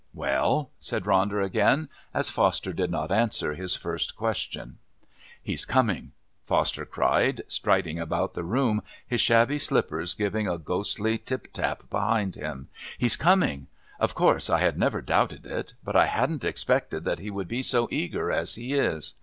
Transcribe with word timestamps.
"Well?" 0.15 0.71
said 0.79 1.03
Ronder 1.03 1.45
again, 1.45 1.87
as 2.11 2.31
Foster 2.31 2.73
did 2.73 2.89
not 2.89 3.11
answer 3.11 3.53
his 3.53 3.75
first 3.75 4.15
question. 4.15 4.79
"He's 5.43 5.63
coming," 5.63 6.13
Foster 6.43 6.87
cried, 6.87 7.43
striding 7.47 7.99
about 7.99 8.33
the 8.33 8.43
room, 8.43 8.81
his 9.07 9.21
shabby 9.21 9.59
slippers 9.59 10.15
giving 10.15 10.47
a 10.47 10.57
ghostly 10.57 11.19
tip 11.19 11.53
tap 11.53 11.87
behind 11.91 12.33
him. 12.35 12.67
"He's 12.97 13.15
coming! 13.15 13.67
Of 13.99 14.15
course 14.15 14.49
I 14.49 14.59
had 14.61 14.75
never 14.79 15.03
doubted 15.03 15.45
it, 15.45 15.75
but 15.83 15.95
I 15.95 16.07
hadn't 16.07 16.43
expected 16.43 17.03
that 17.05 17.19
he 17.19 17.29
would 17.29 17.47
be 17.47 17.61
so 17.61 17.87
eager 17.91 18.31
as 18.31 18.55
he 18.55 18.73
is. 18.73 19.13